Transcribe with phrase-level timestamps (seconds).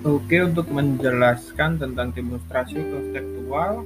[0.00, 3.84] Oke, untuk menjelaskan tentang demonstrasi konseptual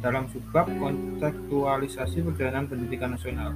[0.00, 3.52] dalam subbab kontekstualisasi perjalanan pendidikan nasional.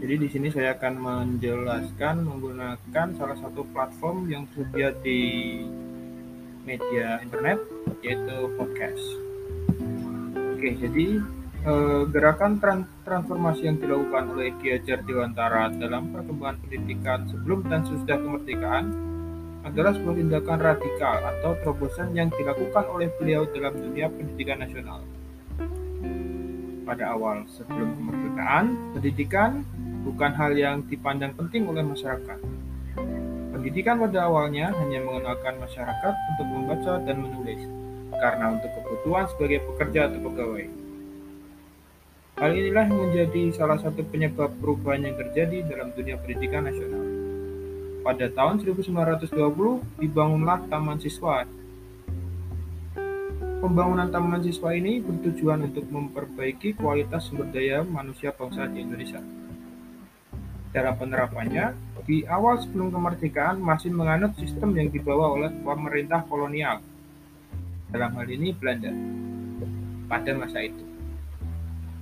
[0.00, 5.20] Jadi di sini saya akan menjelaskan menggunakan salah satu platform yang tersedia di
[6.64, 7.60] media internet
[8.00, 9.04] yaitu podcast.
[10.56, 11.20] Oke, jadi
[11.66, 12.56] eh, gerakan
[13.04, 18.86] transformasi yang dilakukan oleh Ki Hajar Dewantara dalam perkembangan pendidikan sebelum dan sesudah kemerdekaan
[19.60, 25.04] adalah sebuah tindakan radikal atau terobosan yang dilakukan oleh beliau dalam dunia pendidikan nasional.
[26.88, 29.62] Pada awal sebelum kemerdekaan, pendidikan
[30.02, 32.40] bukan hal yang dipandang penting oleh masyarakat.
[33.52, 37.60] Pendidikan pada awalnya hanya mengenalkan masyarakat untuk membaca dan menulis,
[38.16, 40.66] karena untuk kebutuhan sebagai pekerja atau pegawai.
[42.40, 47.04] Hal inilah yang menjadi salah satu penyebab perubahan yang terjadi dalam dunia pendidikan nasional.
[48.00, 49.28] Pada tahun 1920,
[50.00, 51.44] dibangunlah Taman Siswa.
[53.60, 59.20] Pembangunan Taman Siswa ini bertujuan untuk memperbaiki kualitas sumber daya manusia bangsa di Indonesia.
[60.72, 61.76] Dalam penerapannya,
[62.08, 66.80] di awal sebelum kemerdekaan masih menganut sistem yang dibawa oleh pemerintah kolonial
[67.92, 68.96] dalam hal ini Belanda,
[70.08, 70.89] pada masa itu.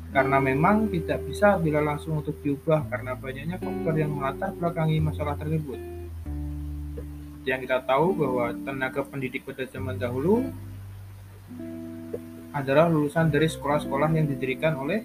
[0.09, 5.37] Karena memang tidak bisa bila langsung untuk diubah karena banyaknya faktor yang melatar belakangi masalah
[5.37, 5.77] tersebut.
[7.45, 10.49] Yang kita tahu bahwa tenaga pendidik pada zaman dahulu
[12.57, 15.05] adalah lulusan dari sekolah-sekolah yang didirikan oleh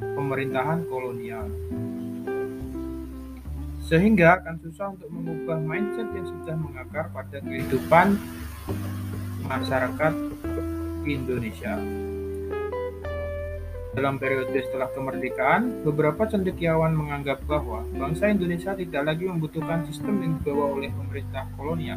[0.00, 1.46] pemerintahan kolonial.
[3.86, 8.18] Sehingga akan susah untuk mengubah mindset yang sudah mengakar pada kehidupan
[9.46, 10.12] masyarakat
[11.06, 11.78] Indonesia.
[13.96, 20.36] Dalam periode setelah kemerdekaan, beberapa cendekiawan menganggap bahwa bangsa Indonesia tidak lagi membutuhkan sistem yang
[20.36, 21.96] dibawa oleh pemerintah kolonial.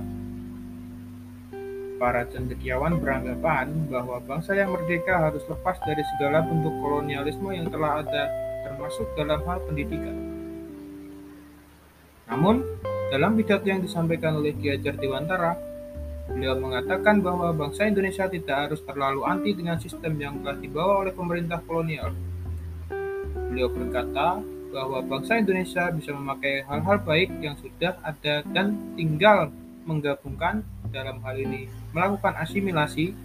[2.00, 8.00] Para cendekiawan beranggapan bahwa bangsa yang merdeka harus lepas dari segala bentuk kolonialisme yang telah
[8.00, 8.32] ada,
[8.64, 10.16] termasuk dalam hal pendidikan.
[12.32, 12.64] Namun,
[13.12, 15.52] dalam pidato yang disampaikan oleh Ki Hajar Dewantara,
[16.30, 21.14] Beliau mengatakan bahwa bangsa Indonesia tidak harus terlalu anti dengan sistem yang telah dibawa oleh
[21.14, 22.14] pemerintah kolonial.
[23.50, 24.38] Beliau berkata
[24.70, 29.50] bahwa bangsa Indonesia bisa memakai hal-hal baik yang sudah ada dan tinggal
[29.90, 30.62] menggabungkan
[30.94, 33.18] dalam hal ini melakukan asimilasi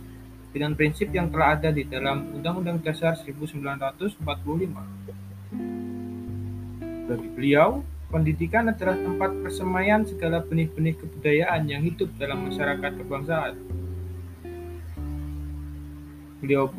[0.54, 4.24] dengan prinsip yang telah ada di dalam Undang-Undang Dasar 1945.
[7.04, 13.58] Bagi beliau, Pendidikan adalah tempat persemaian segala benih-benih kebudayaan yang hidup dalam masyarakat kebangsaan.
[16.38, 16.70] Beliau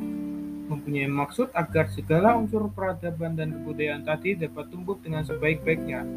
[0.71, 6.07] mempunyai maksud agar segala unsur peradaban dan kebudayaan tadi dapat tumbuh dengan sebaik-baiknya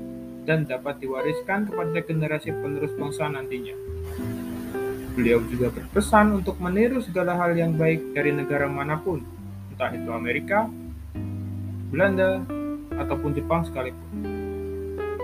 [0.47, 3.75] dan dapat diwariskan kepada generasi penerus bangsa nantinya.
[5.19, 9.27] Beliau juga berpesan untuk meniru segala hal yang baik dari negara mana pun,
[9.75, 10.71] entah itu Amerika,
[11.91, 12.39] Belanda,
[12.95, 14.38] ataupun Jepang sekalipun.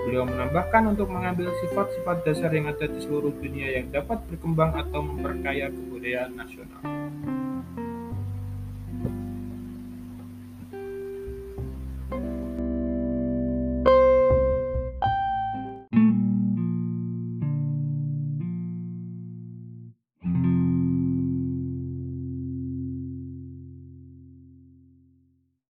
[0.04, 5.00] Beliau menambahkan untuk mengambil sifat-sifat dasar yang ada di seluruh dunia yang dapat berkembang atau
[5.00, 6.80] memperkaya kebudayaan nasional.